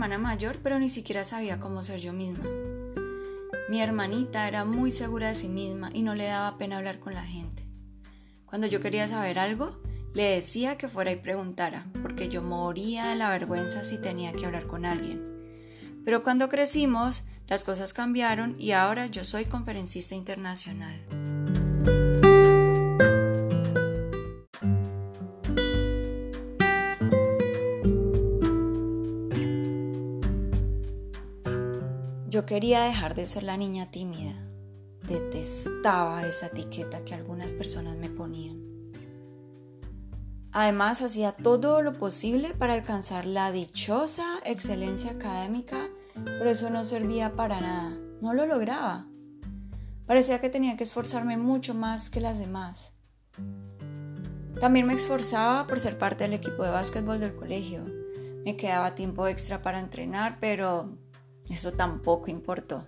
[0.00, 2.46] hermana mayor, pero ni siquiera sabía cómo ser yo misma.
[3.68, 7.12] Mi hermanita era muy segura de sí misma y no le daba pena hablar con
[7.12, 7.68] la gente.
[8.46, 9.78] Cuando yo quería saber algo,
[10.14, 14.46] le decía que fuera y preguntara, porque yo moría de la vergüenza si tenía que
[14.46, 16.00] hablar con alguien.
[16.02, 20.98] Pero cuando crecimos, las cosas cambiaron y ahora yo soy conferencista internacional.
[32.50, 34.32] Quería dejar de ser la niña tímida.
[35.06, 38.58] Detestaba esa etiqueta que algunas personas me ponían.
[40.50, 45.90] Además, hacía todo lo posible para alcanzar la dichosa excelencia académica,
[46.24, 47.96] pero eso no servía para nada.
[48.20, 49.06] No lo lograba.
[50.08, 52.92] Parecía que tenía que esforzarme mucho más que las demás.
[54.58, 57.84] También me esforzaba por ser parte del equipo de básquetbol del colegio.
[58.44, 60.98] Me quedaba tiempo extra para entrenar, pero
[61.54, 62.86] eso tampoco importó.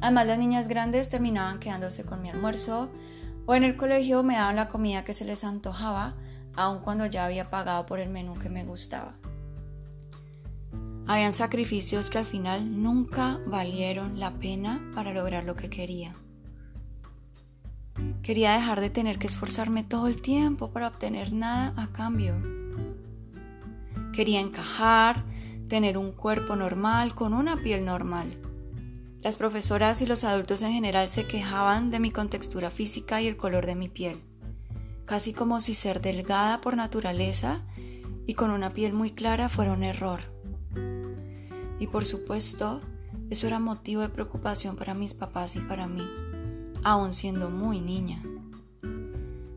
[0.00, 2.90] Además, las niñas grandes terminaban quedándose con mi almuerzo
[3.46, 6.14] o en el colegio me daban la comida que se les antojaba,
[6.54, 9.14] aun cuando ya había pagado por el menú que me gustaba.
[11.06, 16.14] Habían sacrificios que al final nunca valieron la pena para lograr lo que quería.
[18.22, 22.34] Quería dejar de tener que esforzarme todo el tiempo para obtener nada a cambio.
[24.12, 25.24] Quería encajar,
[25.70, 28.26] tener un cuerpo normal con una piel normal.
[29.22, 33.36] Las profesoras y los adultos en general se quejaban de mi contextura física y el
[33.36, 34.20] color de mi piel,
[35.06, 37.62] casi como si ser delgada por naturaleza
[38.26, 40.20] y con una piel muy clara fuera un error.
[41.78, 42.80] Y por supuesto,
[43.30, 46.02] eso era motivo de preocupación para mis papás y para mí,
[46.82, 48.24] aun siendo muy niña.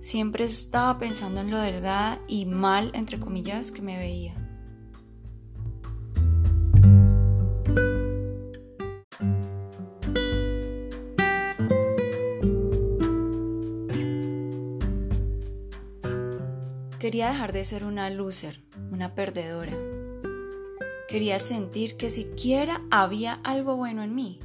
[0.00, 4.39] Siempre estaba pensando en lo delgada y mal, entre comillas, que me veía.
[17.00, 18.60] Quería dejar de ser una loser,
[18.92, 19.72] una perdedora.
[21.08, 24.38] Quería sentir que siquiera había algo bueno en mí,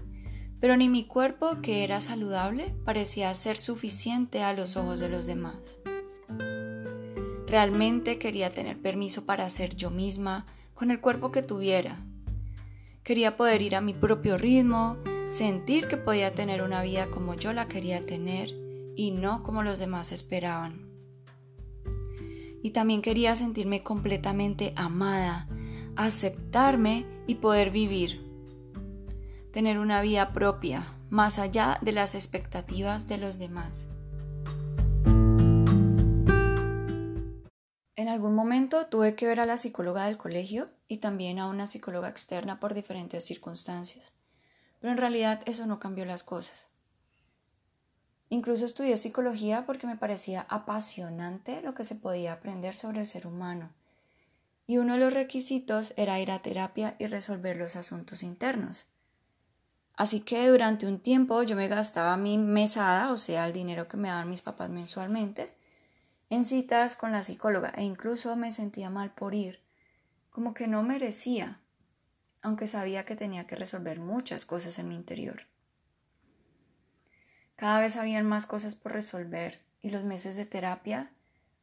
[0.61, 5.25] pero ni mi cuerpo, que era saludable, parecía ser suficiente a los ojos de los
[5.25, 5.57] demás.
[7.45, 10.45] Realmente quería tener permiso para ser yo misma
[10.75, 11.97] con el cuerpo que tuviera.
[13.03, 14.95] Quería poder ir a mi propio ritmo,
[15.27, 18.51] sentir que podía tener una vida como yo la quería tener
[18.95, 20.84] y no como los demás esperaban
[22.65, 25.47] y también quería sentirme completamente amada,
[25.95, 28.25] aceptarme y poder vivir.
[29.53, 33.87] Tener una vida propia, más allá de las expectativas de los demás.
[37.95, 41.67] En algún momento tuve que ver a la psicóloga del colegio y también a una
[41.67, 44.11] psicóloga externa por diferentes circunstancias,
[44.79, 46.71] pero en realidad eso no cambió las cosas.
[48.35, 53.28] Incluso estudié psicología porque me parecía apasionante lo que se podía aprender sobre el ser
[53.28, 53.69] humano.
[54.68, 58.88] Y uno de los requisitos era ir a terapia y resolver los asuntos internos.
[59.96, 63.96] Así que durante un tiempo yo me gastaba mi mesada, o sea, el dinero que
[63.96, 65.56] me daban mis papás mensualmente,
[66.29, 69.62] en citas con la psicóloga e incluso me sentía mal por ir,
[70.29, 71.62] como que no merecía,
[72.41, 75.44] aunque sabía que tenía que resolver muchas cosas en mi interior.
[77.65, 81.11] Cada vez habían más cosas por resolver y los meses de terapia,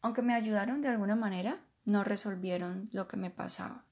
[0.01, 3.85] aunque me ayudaron de alguna manera, no resolvieron lo que me pasaba.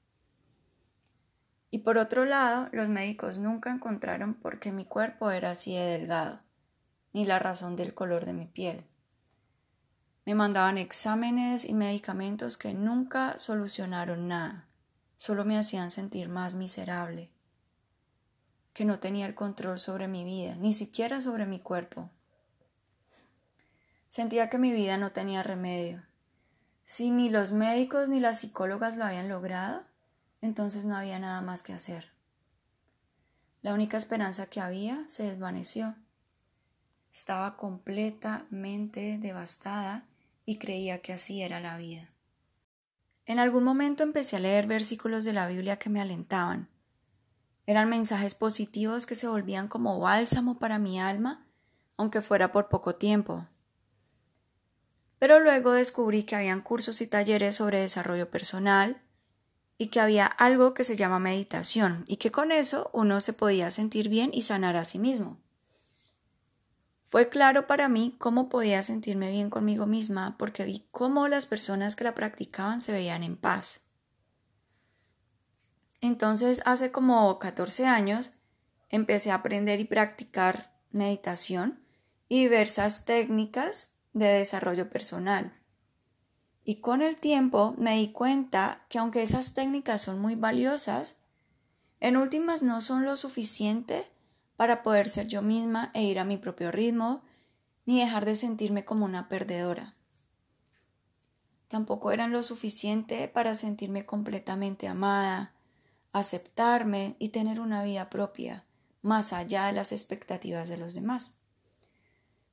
[1.69, 5.85] Y por otro lado, los médicos nunca encontraron por qué mi cuerpo era así de
[5.85, 6.41] delgado,
[7.13, 8.83] ni la razón del color de mi piel.
[10.25, 14.67] Me mandaban exámenes y medicamentos que nunca solucionaron nada,
[15.15, 17.29] solo me hacían sentir más miserable
[18.73, 22.09] que no tenía el control sobre mi vida, ni siquiera sobre mi cuerpo.
[24.07, 26.03] Sentía que mi vida no tenía remedio.
[26.83, 29.81] Si ni los médicos ni las psicólogas lo habían logrado,
[30.41, 32.11] entonces no había nada más que hacer.
[33.61, 35.95] La única esperanza que había se desvaneció.
[37.13, 40.05] Estaba completamente devastada
[40.45, 42.09] y creía que así era la vida.
[43.25, 46.67] En algún momento empecé a leer versículos de la Biblia que me alentaban,
[47.65, 51.45] eran mensajes positivos que se volvían como bálsamo para mi alma,
[51.97, 53.47] aunque fuera por poco tiempo.
[55.19, 59.01] Pero luego descubrí que habían cursos y talleres sobre desarrollo personal
[59.77, 63.69] y que había algo que se llama meditación y que con eso uno se podía
[63.71, 65.37] sentir bien y sanar a sí mismo.
[67.11, 71.95] Fue claro para mí cómo podía sentirme bien conmigo misma porque vi cómo las personas
[71.95, 73.81] que la practicaban se veían en paz.
[76.01, 78.31] Entonces, hace como 14 años,
[78.89, 81.79] empecé a aprender y practicar meditación
[82.27, 85.53] y diversas técnicas de desarrollo personal.
[86.63, 91.15] Y con el tiempo me di cuenta que aunque esas técnicas son muy valiosas,
[91.99, 94.05] en últimas no son lo suficiente
[94.57, 97.23] para poder ser yo misma e ir a mi propio ritmo,
[97.85, 99.95] ni dejar de sentirme como una perdedora.
[101.67, 105.53] Tampoco eran lo suficiente para sentirme completamente amada,
[106.13, 108.65] aceptarme y tener una vida propia,
[109.01, 111.39] más allá de las expectativas de los demás.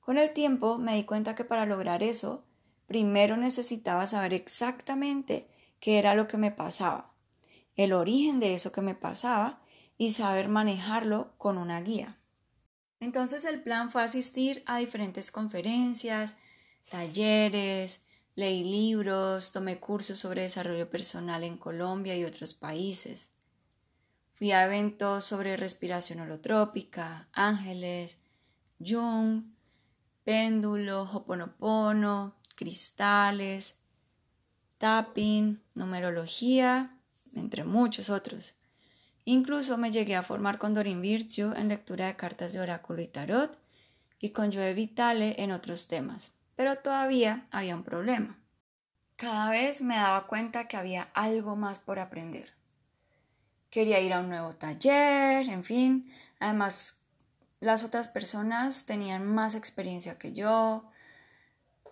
[0.01, 2.45] Con el tiempo me di cuenta que para lograr eso,
[2.87, 5.49] primero necesitaba saber exactamente
[5.81, 7.13] qué era lo que me pasaba,
[7.77, 9.63] el origen de eso que me pasaba
[9.99, 12.19] y saber manejarlo con una guía.
[13.01, 16.37] Entonces el plan fue asistir a diferentes conferencias,
[16.91, 18.03] talleres,
[18.35, 23.31] leí libros, tomé cursos sobre desarrollo personal en Colombia y otros países.
[24.39, 28.19] Fui a eventos sobre respiración holotrópica, ángeles,
[28.79, 29.43] Jung,
[30.23, 33.83] péndulo, hoponopono, cristales,
[34.79, 36.97] tapping, numerología,
[37.35, 38.55] entre muchos otros.
[39.25, 43.09] Incluso me llegué a formar con Dorin Virtue en lectura de cartas de oráculo y
[43.09, 43.59] tarot
[44.21, 46.33] y con Joe Vitale en otros temas.
[46.55, 48.39] Pero todavía había un problema.
[49.17, 52.58] Cada vez me daba cuenta que había algo más por aprender
[53.71, 56.13] quería ir a un nuevo taller, en fin.
[56.41, 57.01] Además,
[57.61, 60.91] las otras personas tenían más experiencia que yo.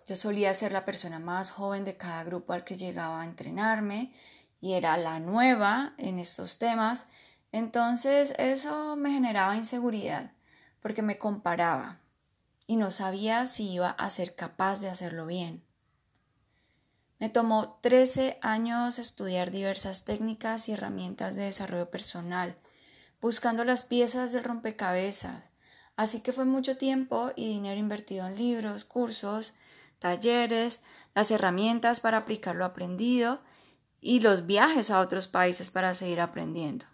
[0.06, 4.14] Yo solía ser la persona más joven de cada grupo al que llegaba a entrenarme
[4.60, 7.06] y era la nueva en estos temas.
[7.50, 10.32] Entonces eso me generaba inseguridad
[10.80, 11.98] porque me comparaba
[12.68, 15.65] y no sabía si iba a ser capaz de hacerlo bien.
[17.18, 22.56] Me tomó 13 años estudiar diversas técnicas y herramientas de desarrollo personal,
[23.22, 25.50] buscando las piezas del rompecabezas,
[25.96, 29.54] así que fue mucho tiempo y dinero invertido en libros, cursos,
[29.98, 30.82] talleres,
[31.14, 33.40] las herramientas para aplicar lo aprendido
[34.02, 36.84] y los viajes a otros países para seguir aprendiendo.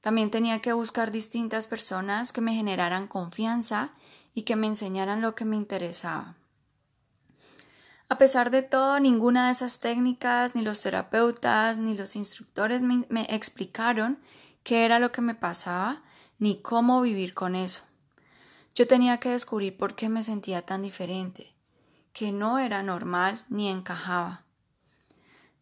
[0.00, 3.90] También tenía que buscar distintas personas que me generaran confianza
[4.32, 6.36] y que me enseñaran lo que me interesaba.
[8.10, 13.04] A pesar de todo, ninguna de esas técnicas, ni los terapeutas, ni los instructores me,
[13.28, 14.18] explicaron
[14.62, 16.02] qué era lo que me pasaba,
[16.38, 17.84] ni cómo vivir con eso.
[18.74, 21.54] Yo tenía que descubrir por qué me sentía tan diferente,
[22.14, 24.44] que no era normal ni encajaba.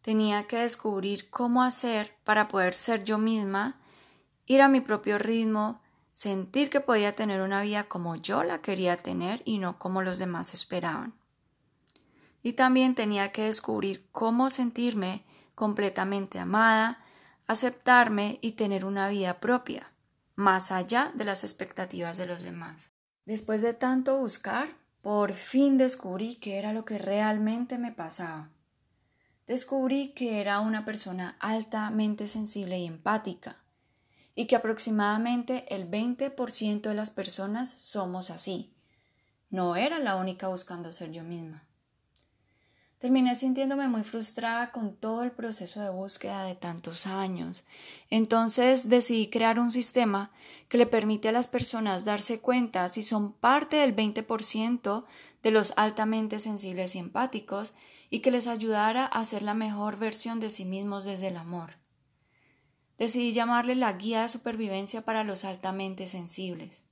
[0.01, 3.77] Tenía que descubrir cómo hacer para poder ser yo misma,
[4.45, 5.81] ir a mi propio ritmo,
[6.13, 10.17] sentir que podía tener una vida como yo la quería tener y no como los
[10.17, 11.13] demás esperaban
[12.47, 17.03] y también tenía que descubrir cómo sentirme completamente amada,
[17.45, 19.91] aceptarme y tener una vida propia,
[20.35, 22.93] más allá de las expectativas de los demás.
[23.25, 24.69] Después de tanto buscar,
[25.01, 28.49] por fin descubrí qué era lo que realmente me pasaba.
[29.45, 33.57] Descubrí que era una persona altamente sensible y empática,
[34.35, 38.73] y que aproximadamente el 20% de las personas somos así.
[39.49, 41.66] No era la única buscando ser yo misma.
[42.99, 47.67] Terminé sintiéndome muy frustrada con todo el proceso de búsqueda de tantos años.
[48.09, 50.31] Entonces decidí crear un sistema
[50.67, 55.05] que le permite a las personas darse cuenta si son parte del 20%
[55.43, 57.75] de los altamente sensibles y empáticos
[58.09, 61.75] y que les ayudara a ser la mejor versión de sí mismos desde el amor.
[62.97, 66.83] Decidí llamarle la guía de supervivencia para los altamente sensibles.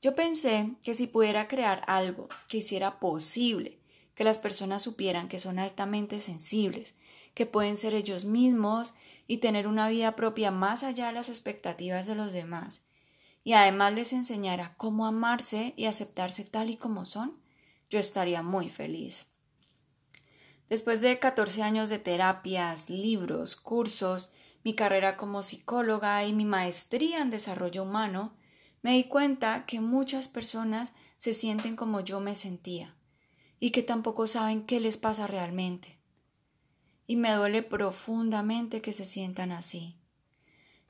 [0.00, 3.81] Yo pensé que si pudiera crear algo que hiciera posible
[4.14, 6.94] que las personas supieran que son altamente sensibles,
[7.34, 8.94] que pueden ser ellos mismos
[9.26, 12.86] y tener una vida propia más allá de las expectativas de los demás,
[13.44, 17.40] y además les enseñara cómo amarse y aceptarse tal y como son,
[17.90, 19.28] yo estaría muy feliz.
[20.68, 24.32] Después de 14 años de terapias, libros, cursos,
[24.64, 28.32] mi carrera como psicóloga y mi maestría en desarrollo humano,
[28.80, 32.94] me di cuenta que muchas personas se sienten como yo me sentía,
[33.64, 35.96] y que tampoco saben qué les pasa realmente.
[37.06, 40.00] Y me duele profundamente que se sientan así.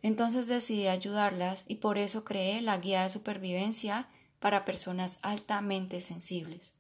[0.01, 4.09] Entonces decidí ayudarlas y por eso creé la guía de supervivencia
[4.41, 6.75] para personas altamente sensibles.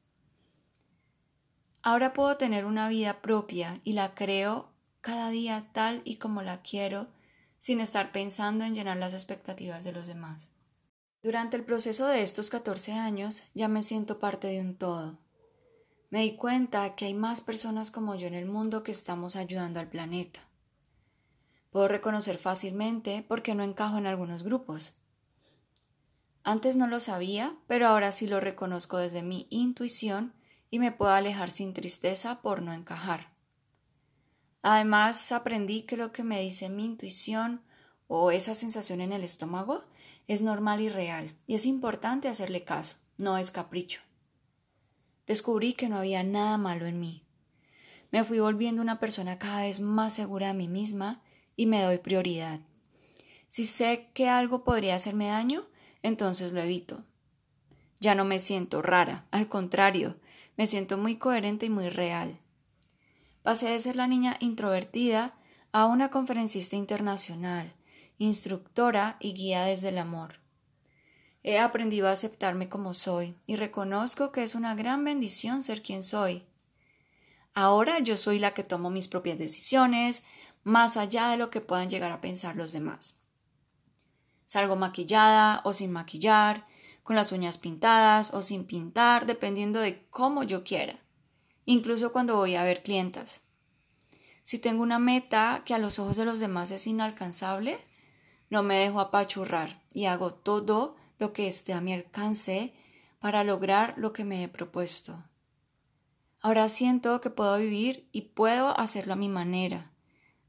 [1.82, 4.72] Ahora puedo tener una vida propia y la creo
[5.02, 7.08] cada día tal y como la quiero
[7.58, 10.48] sin estar pensando en llenar las expectativas de los demás.
[11.22, 15.21] Durante el proceso de estos 14 años ya me siento parte de un todo
[16.12, 19.80] me di cuenta que hay más personas como yo en el mundo que estamos ayudando
[19.80, 20.40] al planeta.
[21.70, 24.92] Puedo reconocer fácilmente por qué no encajo en algunos grupos.
[26.44, 30.34] Antes no lo sabía, pero ahora sí lo reconozco desde mi intuición
[30.70, 33.28] y me puedo alejar sin tristeza por no encajar.
[34.60, 37.62] Además, aprendí que lo que me dice mi intuición
[38.06, 39.80] o esa sensación en el estómago
[40.28, 44.02] es normal y real, y es importante hacerle caso, no es capricho.
[45.26, 47.24] Descubrí que no había nada malo en mí.
[48.10, 51.22] Me fui volviendo una persona cada vez más segura de mí misma
[51.56, 52.60] y me doy prioridad.
[53.48, 55.66] Si sé que algo podría hacerme daño,
[56.02, 57.04] entonces lo evito.
[58.00, 60.16] Ya no me siento rara, al contrario,
[60.56, 62.38] me siento muy coherente y muy real.
[63.42, 65.34] Pasé de ser la niña introvertida
[65.72, 67.72] a una conferencista internacional,
[68.18, 70.41] instructora y guía desde el amor.
[71.44, 76.02] He aprendido a aceptarme como soy y reconozco que es una gran bendición ser quien
[76.02, 76.44] soy.
[77.54, 80.24] Ahora yo soy la que tomo mis propias decisiones,
[80.62, 83.22] más allá de lo que puedan llegar a pensar los demás.
[84.46, 86.64] Salgo maquillada o sin maquillar,
[87.02, 91.00] con las uñas pintadas o sin pintar, dependiendo de cómo yo quiera,
[91.64, 93.40] incluso cuando voy a ver clientas.
[94.44, 97.78] Si tengo una meta que a los ojos de los demás es inalcanzable,
[98.50, 102.74] no me dejo apachurrar y hago todo lo que esté a mi alcance
[103.20, 105.22] para lograr lo que me he propuesto.
[106.40, 109.92] Ahora siento que puedo vivir y puedo hacerlo a mi manera,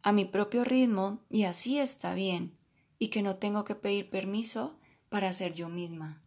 [0.02, 2.58] a mi propio ritmo, y así está bien,
[2.98, 6.24] y que no tengo que pedir permiso para ser yo misma.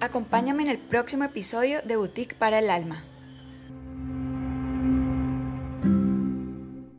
[0.00, 3.04] Acompáñame en el próximo episodio de Boutique para el Alma.